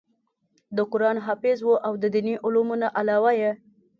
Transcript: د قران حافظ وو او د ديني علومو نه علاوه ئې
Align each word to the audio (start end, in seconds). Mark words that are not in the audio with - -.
د 0.75 0.77
قران 0.91 1.17
حافظ 1.25 1.57
وو 1.63 1.75
او 1.87 1.93
د 2.01 2.03
ديني 2.15 2.33
علومو 2.45 2.75
نه 2.81 2.87
علاوه 2.99 3.31
ئې 3.41 3.51